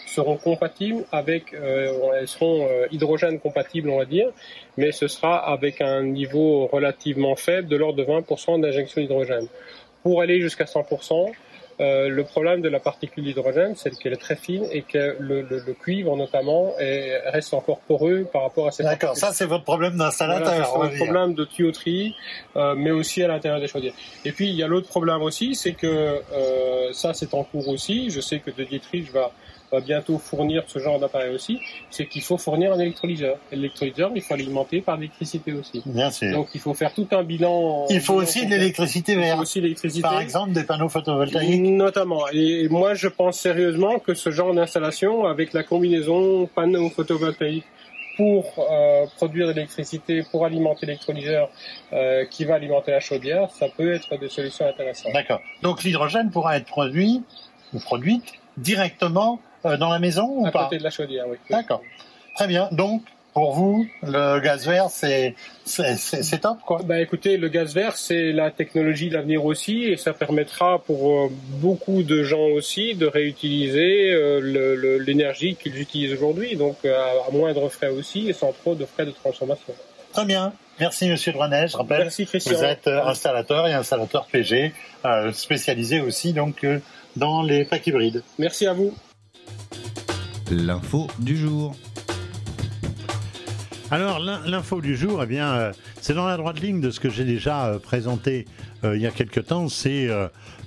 seront 0.07 0.37
compatibles 0.37 1.03
avec, 1.11 1.53
euh, 1.53 1.91
elles 2.19 2.27
seront 2.27 2.65
euh, 2.65 2.87
hydrogène 2.91 3.39
compatibles, 3.39 3.89
on 3.89 3.97
va 3.97 4.05
dire, 4.05 4.29
mais 4.77 4.91
ce 4.91 5.07
sera 5.07 5.37
avec 5.37 5.81
un 5.81 6.03
niveau 6.03 6.67
relativement 6.67 7.35
faible, 7.35 7.67
de 7.67 7.75
l'ordre 7.75 7.97
de 7.97 8.05
20% 8.05 8.61
d'injection 8.61 9.01
d'hydrogène. 9.01 9.47
Pour 10.03 10.21
aller 10.21 10.39
jusqu'à 10.39 10.63
100%, 10.63 11.33
euh, 11.79 12.09
le 12.09 12.23
problème 12.23 12.61
de 12.61 12.69
la 12.69 12.79
particule 12.79 13.23
d'hydrogène, 13.23 13.75
c'est 13.75 13.91
qu'elle 13.99 14.13
est 14.13 14.17
très 14.17 14.35
fine 14.35 14.65
et 14.71 14.81
que 14.81 15.15
le, 15.19 15.41
le, 15.41 15.59
le 15.59 15.73
cuivre, 15.73 16.15
notamment, 16.15 16.73
est, 16.79 17.19
reste 17.29 17.53
encore 17.53 17.79
poreux 17.79 18.27
par 18.31 18.41
rapport 18.41 18.67
à 18.67 18.71
cette. 18.71 18.85
D'accord, 18.85 19.15
ça 19.15 19.31
c'est 19.31 19.45
votre 19.45 19.63
problème 19.63 19.95
d'installateur. 19.95 20.71
Voilà, 20.75 20.89
c'est 20.89 21.01
un 21.01 21.05
problème 21.05 21.33
de 21.35 21.45
tuyauterie, 21.45 22.15
euh, 22.55 22.73
mais 22.75 22.91
aussi 22.91 23.21
à 23.23 23.27
l'intérieur 23.27 23.59
des 23.59 23.67
chaudières. 23.67 23.93
Et 24.25 24.31
puis 24.31 24.49
il 24.49 24.55
y 24.55 24.63
a 24.63 24.67
l'autre 24.67 24.87
problème 24.87 25.21
aussi, 25.21 25.53
c'est 25.53 25.73
que 25.73 25.87
euh, 25.87 26.93
ça 26.93 27.13
c'est 27.13 27.33
en 27.33 27.43
cours 27.43 27.67
aussi. 27.67 28.09
Je 28.09 28.21
sais 28.21 28.39
que 28.39 28.49
De 28.49 28.63
Dietrich 28.63 29.11
va 29.11 29.31
va 29.71 29.81
bientôt 29.81 30.17
fournir 30.17 30.63
ce 30.67 30.79
genre 30.79 30.99
d'appareil 30.99 31.33
aussi, 31.33 31.59
c'est 31.89 32.05
qu'il 32.05 32.21
faut 32.21 32.37
fournir 32.37 32.73
un 32.73 32.79
électrolyseur. 32.79 33.37
L'électrolyseur, 33.51 34.11
il 34.15 34.21
faut 34.21 34.35
l'alimenter 34.35 34.81
par 34.81 34.95
l'électricité 34.95 35.53
aussi. 35.53 35.81
Bien 35.85 36.11
sûr. 36.11 36.33
Donc 36.33 36.49
il 36.53 36.61
faut 36.61 36.73
faire 36.73 36.93
tout 36.93 37.07
un 37.11 37.23
bilan. 37.23 37.85
Il 37.89 38.01
faut 38.01 38.15
aussi 38.15 38.45
de 38.45 38.51
l'électricité 38.51 39.15
verte. 39.15 39.27
Il 39.27 39.35
faut 39.35 39.41
aussi 39.41 39.61
l'électricité. 39.61 40.01
Par 40.01 40.21
exemple, 40.21 40.51
des 40.53 40.63
panneaux 40.63 40.89
photovoltaïques. 40.89 41.61
Notamment. 41.61 42.27
Et 42.31 42.67
moi, 42.69 42.93
je 42.93 43.07
pense 43.07 43.39
sérieusement 43.39 43.99
que 43.99 44.13
ce 44.13 44.31
genre 44.31 44.53
d'installation, 44.53 45.25
avec 45.25 45.53
la 45.53 45.63
combinaison 45.63 46.47
panneaux 46.47 46.89
photovoltaïques 46.89 47.65
pour 48.15 48.53
euh, 48.57 49.05
produire 49.15 49.47
de 49.47 49.53
l'électricité, 49.53 50.23
pour 50.31 50.43
alimenter 50.43 50.87
l'électrolyseur 50.87 51.49
euh, 51.93 52.25
qui 52.25 52.45
va 52.45 52.55
alimenter 52.55 52.91
la 52.91 52.99
chaudière, 52.99 53.51
ça 53.51 53.67
peut 53.69 53.93
être 53.93 54.17
des 54.17 54.27
solutions 54.27 54.67
intéressantes. 54.67 55.13
D'accord. 55.13 55.39
Donc 55.61 55.83
l'hydrogène 55.83 56.31
pourra 56.31 56.57
être 56.57 56.65
produit 56.65 57.23
ou 57.73 57.79
produite 57.79 58.33
directement 58.57 59.39
euh, 59.65 59.77
dans 59.77 59.89
la 59.89 59.99
maison 59.99 60.27
ou 60.27 60.45
à 60.45 60.51
pas 60.51 60.65
côté 60.65 60.77
de 60.77 60.83
la 60.83 60.89
chaudière, 60.89 61.25
oui. 61.27 61.37
D'accord. 61.49 61.81
Très 62.35 62.47
bien. 62.47 62.69
Donc, 62.71 63.03
pour 63.33 63.53
vous, 63.53 63.87
le 64.03 64.39
gaz 64.39 64.65
vert, 64.65 64.87
c'est 64.89 65.35
top, 66.41 66.57
quoi. 66.65 66.81
Bah, 66.83 66.99
écoutez, 66.99 67.37
le 67.37 67.49
gaz 67.49 67.73
vert, 67.73 67.95
c'est 67.95 68.31
la 68.31 68.51
technologie 68.51 69.09
de 69.09 69.13
l'avenir 69.13 69.45
aussi, 69.45 69.83
et 69.83 69.97
ça 69.97 70.13
permettra 70.13 70.79
pour 70.79 71.11
euh, 71.11 71.31
beaucoup 71.59 72.03
de 72.03 72.23
gens 72.23 72.45
aussi 72.55 72.95
de 72.95 73.05
réutiliser 73.05 74.11
euh, 74.11 74.99
l'énergie 74.99 75.55
qu'ils 75.55 75.79
utilisent 75.79 76.13
aujourd'hui, 76.13 76.55
donc 76.55 76.83
à 76.85 77.31
moindre 77.31 77.69
frais 77.69 77.89
aussi, 77.89 78.29
et 78.29 78.33
sans 78.33 78.53
trop 78.53 78.75
de 78.75 78.85
frais 78.85 79.05
de 79.05 79.11
transformation. 79.11 79.73
Très 80.13 80.25
bien. 80.25 80.53
Merci 80.79 81.09
Monsieur 81.09 81.31
Droinet. 81.31 81.67
Je 81.67 81.77
rappelle, 81.77 82.01
Merci, 82.03 82.25
vous 82.25 82.63
êtes 82.63 82.87
installateur 82.87 83.67
et 83.67 83.73
installateur 83.73 84.27
PG, 84.31 84.73
spécialisé 85.33 86.01
aussi 86.01 86.33
donc 86.33 86.65
dans 87.15 87.41
les 87.41 87.65
packs 87.65 87.85
hybrides. 87.87 88.23
Merci 88.37 88.67
à 88.67 88.73
vous. 88.73 88.93
L'info 90.49 91.07
du 91.19 91.35
jour. 91.35 91.75
Alors 93.91 94.19
l'info 94.19 94.79
du 94.79 94.95
jour, 94.95 95.21
eh 95.23 95.25
bien, 95.25 95.53
euh, 95.53 95.73
c'est 95.99 96.13
dans 96.13 96.25
la 96.25 96.37
droite 96.37 96.61
ligne 96.61 96.79
de 96.79 96.89
ce 96.89 97.01
que 97.01 97.09
j'ai 97.09 97.25
déjà 97.25 97.65
euh, 97.65 97.79
présenté 97.79 98.45
euh, 98.85 98.95
il 98.95 99.01
y 99.01 99.07
a 99.07 99.11
quelque 99.11 99.41
temps. 99.41 99.67
C'est 99.67 100.07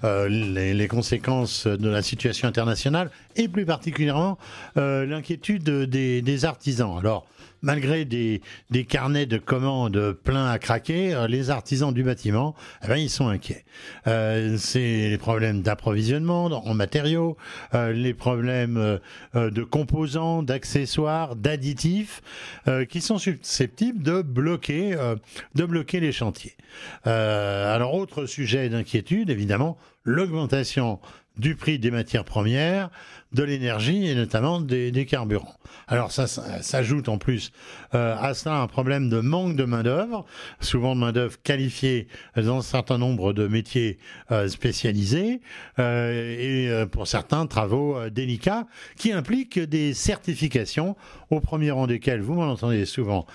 les, 0.02 0.88
conséquences 0.88 1.66
de 1.66 1.88
la 1.88 2.02
situation 2.02 2.46
internationale 2.46 3.10
et 3.36 3.48
plus 3.48 3.64
particulièrement 3.64 4.36
l'inquiétude 4.76 5.62
des, 5.62 6.20
des, 6.20 6.44
artisans. 6.44 6.98
Alors 6.98 7.26
malgré 7.62 8.04
des, 8.04 8.40
carnets 8.88 9.26
de 9.26 9.38
commandes 9.38 10.12
pleins 10.12 10.46
à 10.46 10.58
craquer, 10.58 11.26
les 11.28 11.50
artisans 11.50 11.92
du 11.92 12.02
bâtiment, 12.02 12.54
eh 12.84 12.88
ben, 12.88 12.96
ils 12.96 13.10
sont 13.10 13.28
inquiets. 13.28 13.64
Euh, 14.06 14.56
c'est 14.58 15.08
les 15.08 15.18
problèmes 15.18 15.62
d'approvisionnement 15.62 16.46
en 16.46 16.74
matériaux, 16.74 17.36
euh, 17.74 17.92
les 17.92 18.14
problèmes 18.14 18.76
euh, 19.34 19.50
de 19.50 19.62
composants, 19.62 20.42
d'accessoires, 20.42 21.36
d'additifs, 21.36 22.22
qui 22.88 23.00
sont 23.00 23.18
susceptibles 23.18 24.02
de 24.02 24.22
bloquer, 24.22 24.96
de 25.54 25.64
bloquer 25.64 26.00
les 26.00 26.12
chantiers. 26.12 26.56
alors, 27.04 27.94
autre 27.94 28.26
sujet 28.26 28.68
d'inquiétude, 28.68 29.30
évidemment, 29.30 29.76
l'augmentation 30.04 31.00
du 31.40 31.56
prix 31.56 31.78
des 31.78 31.90
matières 31.90 32.24
premières, 32.24 32.90
de 33.32 33.42
l'énergie 33.42 34.06
et 34.06 34.14
notamment 34.14 34.60
des, 34.60 35.06
carburants. 35.06 35.54
Alors 35.88 36.12
ça, 36.12 36.26
s'ajoute 36.26 37.08
en 37.08 37.16
plus 37.16 37.52
euh, 37.94 38.14
à 38.20 38.34
cela 38.34 38.56
un 38.56 38.66
problème 38.66 39.08
de 39.08 39.20
manque 39.20 39.56
de 39.56 39.64
main-d'œuvre, 39.64 40.26
souvent 40.60 40.94
de 40.94 41.00
main-d'œuvre 41.00 41.40
qualifiée 41.42 42.08
dans 42.36 42.58
un 42.58 42.62
certain 42.62 42.98
nombre 42.98 43.32
de 43.32 43.46
métiers 43.46 43.98
euh, 44.30 44.48
spécialisés 44.48 45.40
euh, 45.78 46.82
et 46.82 46.86
pour 46.86 47.06
certains 47.06 47.46
travaux 47.46 48.08
délicats 48.10 48.66
qui 48.96 49.12
impliquent 49.12 49.58
des 49.58 49.94
certifications, 49.94 50.96
au 51.30 51.40
premier 51.40 51.70
rang 51.70 51.86
desquelles 51.86 52.20
vous 52.20 52.34
m'en 52.34 52.50
entendez 52.50 52.84
souvent 52.84 53.26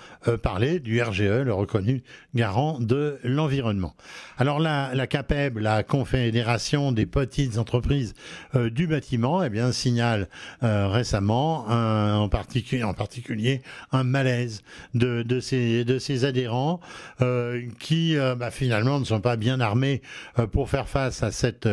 parler 0.42 0.80
du 0.80 1.02
RGE, 1.02 1.22
le 1.22 1.52
reconnu 1.52 2.02
garant 2.34 2.78
de 2.78 3.18
l'environnement. 3.24 3.94
Alors 4.38 4.58
la, 4.58 4.94
la 4.94 5.06
CAPEB, 5.06 5.58
la 5.58 5.82
Confédération 5.82 6.92
des 6.92 7.06
petites 7.06 7.58
entreprises 7.58 8.14
du 8.54 8.86
bâtiment, 8.86 9.42
eh 9.42 9.50
bien 9.50 9.72
signale 9.72 10.28
récemment 10.60 11.68
un, 11.68 12.18
en, 12.18 12.28
particulier, 12.28 13.62
un 13.92 14.04
malaise 14.04 14.62
de, 14.94 15.22
de, 15.22 15.40
ses, 15.40 15.84
de 15.84 15.98
ses 15.98 16.24
adhérents 16.24 16.80
euh, 17.20 17.62
qui 17.78 18.16
euh, 18.16 18.34
bah, 18.34 18.50
finalement 18.50 18.98
ne 19.00 19.04
sont 19.04 19.20
pas 19.20 19.36
bien 19.36 19.60
armés 19.60 20.02
euh, 20.38 20.46
pour 20.46 20.68
faire 20.68 20.88
face 20.88 21.22
à 21.22 21.30
cette 21.30 21.68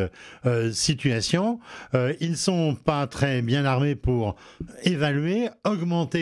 euh, 0.46 0.72
situation. 0.72 1.60
Euh, 1.94 2.14
ils 2.20 2.38
sont 2.38 2.76
pas 2.76 3.08
très 3.08 3.42
bien 3.42 3.66
armés 3.66 3.96
pour 3.96 4.36
évaluer, 4.84 5.50
augmenter, 5.66 6.13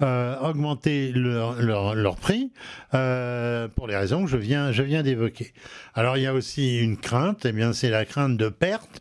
augmenter 0.00 1.12
leur, 1.12 2.16
prix 2.16 2.52
pour 2.90 3.86
les 3.86 3.96
raisons 3.96 4.24
que 4.24 4.30
je 4.30 4.36
viens, 4.36 4.72
je 4.72 4.82
d'évoquer. 5.02 5.52
Alors 5.94 6.16
il 6.16 6.22
y 6.22 6.26
a 6.26 6.34
aussi 6.34 6.78
une 6.78 6.96
crainte, 6.96 7.46
eh 7.46 7.72
c'est 7.72 7.90
la 7.90 8.04
crainte 8.04 8.36
de 8.36 8.48
perte 8.48 9.00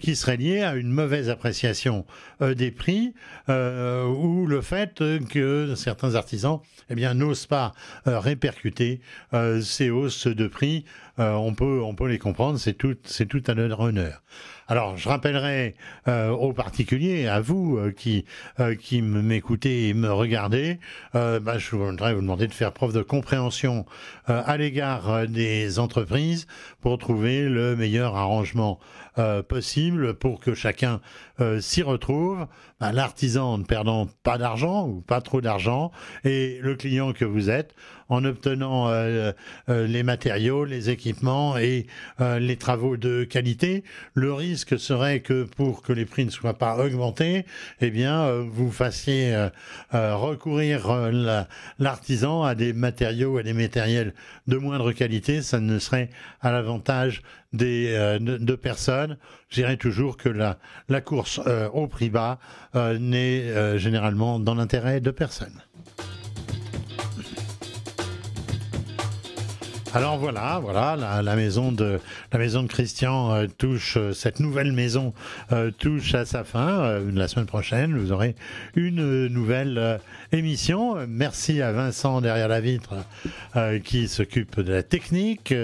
qui 0.00 0.16
serait 0.16 0.36
liée 0.36 0.62
à 0.62 0.74
une 0.74 0.90
mauvaise 0.90 1.30
appréciation 1.30 2.04
des 2.40 2.70
prix 2.70 3.14
ou 3.48 4.46
le 4.46 4.60
fait 4.60 5.02
que 5.30 5.74
certains 5.76 6.14
artisans 6.14 6.60
eh 6.90 7.14
n'osent 7.14 7.46
pas 7.46 7.74
euh, 8.06 8.18
répercuter 8.18 9.00
euh, 9.34 9.60
ces 9.60 9.90
hausses 9.90 10.26
de 10.26 10.48
prix. 10.48 10.84
Euh, 11.18 11.34
on, 11.34 11.54
peut, 11.54 11.80
on 11.82 11.94
peut 11.94 12.08
les 12.08 12.18
comprendre, 12.18 12.58
c'est 12.58 12.74
tout, 12.74 12.96
c'est 13.04 13.26
tout 13.26 13.42
à 13.46 13.54
leur 13.54 13.80
honneur. 13.80 14.22
Alors, 14.68 14.96
je 14.96 15.08
rappellerai 15.08 15.76
aux 16.06 16.52
particuliers, 16.52 17.26
à 17.26 17.40
vous 17.40 17.80
qui, 17.96 18.26
qui 18.82 19.00
m'écoutez 19.00 19.88
et 19.88 19.94
me 19.94 20.12
regardez, 20.12 20.78
bah, 21.14 21.56
je 21.56 21.74
voudrais 21.74 22.12
vous 22.12 22.20
demander 22.20 22.46
de 22.48 22.52
faire 22.52 22.72
preuve 22.72 22.92
de 22.92 23.00
compréhension 23.00 23.86
à 24.26 24.58
l'égard 24.58 25.26
des 25.26 25.78
entreprises 25.78 26.46
pour 26.82 26.98
trouver 26.98 27.48
le 27.48 27.76
meilleur 27.76 28.14
arrangement 28.14 28.78
possible 29.48 30.14
pour 30.14 30.40
que 30.40 30.54
chacun 30.54 31.00
s'y 31.60 31.82
retrouve. 31.82 32.46
Bah, 32.80 32.92
l'artisan 32.92 33.58
ne 33.58 33.64
perdant 33.64 34.08
pas 34.22 34.38
d'argent 34.38 34.86
ou 34.86 35.00
pas 35.00 35.20
trop 35.20 35.40
d'argent 35.40 35.90
et 36.24 36.60
le 36.62 36.76
client 36.76 37.12
que 37.12 37.24
vous 37.24 37.50
êtes 37.50 37.74
en 38.08 38.24
obtenant 38.24 38.88
euh, 38.88 39.32
euh, 39.68 39.86
les 39.86 40.02
matériaux, 40.02 40.64
les 40.64 40.90
équipements 40.90 41.58
et 41.58 41.86
euh, 42.20 42.38
les 42.38 42.56
travaux 42.56 42.96
de 42.96 43.24
qualité. 43.24 43.84
Le 44.14 44.32
risque 44.32 44.78
serait 44.78 45.20
que 45.20 45.44
pour 45.44 45.82
que 45.82 45.92
les 45.92 46.04
prix 46.04 46.24
ne 46.24 46.30
soient 46.30 46.58
pas 46.58 46.78
augmentés, 46.78 47.44
eh 47.80 47.90
bien, 47.90 48.30
vous 48.50 48.70
fassiez 48.70 49.48
recourir 49.92 51.10
l'artisan 51.78 52.42
à 52.42 52.54
des 52.54 52.72
matériaux, 52.72 53.38
à 53.38 53.42
des 53.42 53.52
matériels 53.52 54.14
de 54.46 54.56
moindre 54.56 54.92
qualité. 54.92 55.42
Ça 55.42 55.60
ne 55.60 55.78
serait 55.78 56.10
à 56.40 56.50
l'avantage 56.50 57.22
des 57.52 58.18
de, 58.20 58.54
personnes. 58.54 59.16
Je 59.48 59.56
dirais 59.56 59.76
toujours 59.76 60.16
que 60.16 60.28
la, 60.28 60.58
la 60.88 61.00
course 61.00 61.40
au 61.72 61.86
prix 61.86 62.10
bas 62.10 62.38
n'est 62.74 63.78
généralement 63.78 64.38
dans 64.38 64.54
l'intérêt 64.54 65.00
de 65.00 65.10
personne. 65.10 65.62
Alors 69.94 70.18
voilà, 70.18 70.60
voilà, 70.62 71.22
la, 71.22 71.34
maison 71.34 71.72
de 71.72 71.98
la 72.30 72.38
maison 72.38 72.62
de 72.62 72.68
Christian 72.68 73.32
euh, 73.32 73.46
touche 73.46 73.96
euh, 73.96 74.12
cette 74.12 74.38
nouvelle 74.38 74.72
maison 74.72 75.14
euh, 75.50 75.70
touche 75.70 76.14
à 76.14 76.26
sa 76.26 76.44
fin. 76.44 77.00
la 77.14 77.26
semaine 77.26 77.46
prochaine, 77.46 77.96
vous 77.96 78.12
aurez 78.12 78.36
une 78.76 79.28
nouvelle 79.28 79.98
émission. 80.30 80.96
Merci 81.08 81.62
à 81.62 81.72
Vincent 81.72 82.20
derrière 82.20 82.48
la 82.48 82.60
vitre 82.60 82.96
qui 83.84 84.08
s'occupe 84.08 84.60
de 84.60 84.72
la 84.72 84.82
technique. 84.82 85.54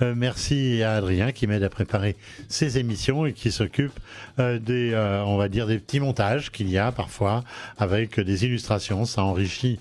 merci 0.00 0.82
à 0.82 0.96
Adrien 0.96 1.30
qui 1.30 1.46
m'aide 1.46 1.62
à 1.62 1.68
préparer 1.68 2.16
ces 2.48 2.78
émissions 2.78 3.26
et 3.26 3.32
qui 3.32 3.52
s'occupe 3.52 3.98
des, 4.38 4.94
on 5.24 5.36
va 5.36 5.48
dire, 5.48 5.66
des 5.66 5.78
petits 5.78 6.00
montages 6.00 6.50
qu'il 6.50 6.68
y 6.68 6.78
a 6.78 6.90
parfois 6.90 7.44
avec 7.78 8.18
des 8.18 8.44
illustrations. 8.44 9.04
Ça 9.04 9.22
enrichit 9.22 9.78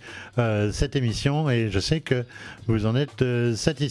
cette 0.71 0.95
émission 0.95 1.49
et 1.49 1.69
je 1.71 1.79
sais 1.79 2.01
que 2.01 2.23
vous 2.67 2.85
en 2.85 2.95
êtes 2.95 3.23
satisfait. 3.55 3.86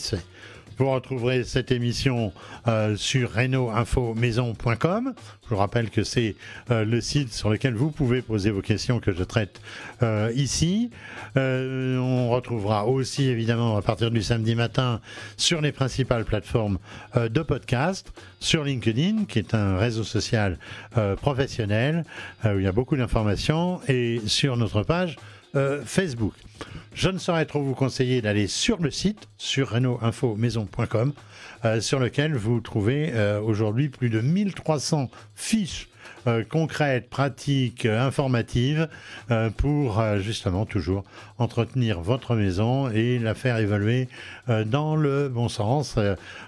Vous 0.78 0.90
retrouverez 0.90 1.42
cette 1.44 1.72
émission 1.72 2.34
euh, 2.68 2.96
sur 2.96 3.32
reno-info-maison.com. 3.32 5.14
Je 5.44 5.48
vous 5.48 5.56
rappelle 5.56 5.88
que 5.88 6.04
c'est 6.04 6.36
euh, 6.70 6.84
le 6.84 7.00
site 7.00 7.32
sur 7.32 7.48
lequel 7.48 7.74
vous 7.74 7.90
pouvez 7.90 8.20
poser 8.20 8.50
vos 8.50 8.60
questions 8.60 9.00
que 9.00 9.12
je 9.12 9.24
traite 9.24 9.62
euh, 10.02 10.30
ici. 10.34 10.90
on 11.34 12.28
retrouvera 12.28 12.86
aussi 12.86 13.24
évidemment 13.24 13.78
à 13.78 13.82
partir 13.82 14.10
du 14.10 14.22
samedi 14.22 14.54
matin 14.54 15.00
sur 15.38 15.62
les 15.62 15.72
principales 15.72 16.26
plateformes 16.26 16.78
de 17.14 17.42
podcast, 17.42 18.12
sur 18.40 18.62
LinkedIn 18.64 19.24
qui 19.26 19.38
est 19.38 19.54
un 19.54 19.78
réseau 19.78 20.04
social 20.04 20.58
professionnel 21.22 22.04
où 22.44 22.58
il 22.58 22.62
y 22.62 22.66
a 22.66 22.72
beaucoup 22.72 22.96
d'informations 22.96 23.80
et 23.88 24.20
sur 24.26 24.56
notre 24.56 24.82
page 24.82 25.16
Facebook. 25.84 26.34
Je 26.96 27.10
ne 27.10 27.18
saurais 27.18 27.44
trop 27.44 27.60
vous 27.60 27.74
conseiller 27.74 28.22
d'aller 28.22 28.46
sur 28.46 28.82
le 28.82 28.90
site, 28.90 29.28
sur 29.36 29.68
renault-info-maison.com, 29.72 31.12
euh, 31.66 31.80
sur 31.82 31.98
lequel 31.98 32.34
vous 32.34 32.60
trouvez 32.60 33.10
euh, 33.12 33.38
aujourd'hui 33.38 33.90
plus 33.90 34.08
de 34.08 34.22
1300 34.22 35.10
fiches 35.34 35.88
euh, 36.26 36.42
concrètes, 36.42 37.10
pratiques, 37.10 37.84
informatives, 37.84 38.88
pour 39.58 40.02
justement 40.18 40.64
toujours 40.64 41.04
entretenir 41.36 42.00
votre 42.00 42.34
maison 42.34 42.88
et 42.88 43.18
la 43.18 43.34
faire 43.34 43.58
évaluer 43.58 44.08
dans 44.64 44.96
le 44.96 45.28
bon 45.28 45.48
sens, 45.48 45.98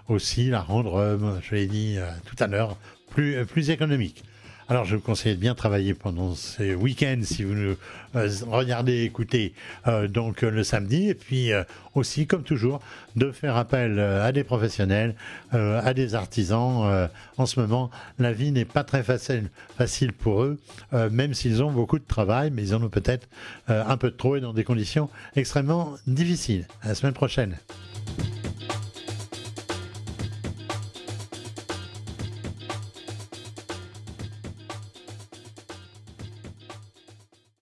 aussi 0.08 0.48
la 0.48 0.62
rendre, 0.62 1.38
je 1.42 1.54
l'ai 1.54 1.66
dit 1.66 1.98
tout 2.24 2.42
à 2.42 2.46
l'heure, 2.46 2.76
plus 3.10 3.70
économique. 3.70 4.24
Alors 4.70 4.84
je 4.84 4.96
vous 4.96 5.00
conseille 5.02 5.34
de 5.34 5.40
bien 5.40 5.54
travailler 5.54 5.94
pendant 5.94 6.34
ces 6.34 6.74
week-ends 6.74 7.20
si 7.22 7.42
vous 7.42 7.54
nous 7.54 7.76
euh, 8.16 8.28
regardez, 8.48 9.02
écoutez 9.02 9.54
euh, 9.86 10.08
donc 10.08 10.42
le 10.42 10.62
samedi 10.62 11.08
et 11.08 11.14
puis 11.14 11.52
euh, 11.54 11.64
aussi 11.94 12.26
comme 12.26 12.42
toujours 12.42 12.80
de 13.16 13.32
faire 13.32 13.56
appel 13.56 13.98
à 13.98 14.30
des 14.30 14.44
professionnels, 14.44 15.14
à 15.52 15.94
des 15.94 16.14
artisans. 16.14 17.08
en 17.38 17.46
ce 17.46 17.58
moment, 17.58 17.90
la 18.18 18.32
vie 18.32 18.52
n'est 18.52 18.66
pas 18.66 18.84
très 18.84 19.02
facile, 19.02 19.48
facile 19.76 20.12
pour 20.12 20.42
eux, 20.42 20.58
même 20.92 21.34
s'ils 21.34 21.62
ont 21.62 21.72
beaucoup 21.72 21.98
de 21.98 22.04
travail, 22.06 22.52
mais 22.52 22.62
ils 22.62 22.74
en 22.74 22.82
ont 22.82 22.88
peut-être 22.88 23.26
un 23.66 23.96
peu 23.96 24.12
trop 24.12 24.36
et 24.36 24.40
dans 24.40 24.52
des 24.52 24.64
conditions 24.64 25.08
extrêmement 25.34 25.94
difficiles. 26.06 26.66
À 26.82 26.88
la 26.88 26.94
semaine 26.94 27.14
prochaine. 27.14 27.56